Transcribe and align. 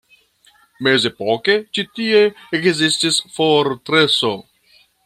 Mezepoke 0.87 1.57
ĉi 1.79 1.85
tie 1.99 2.25
ekzistis 2.61 3.21
fortreso. 3.39 4.35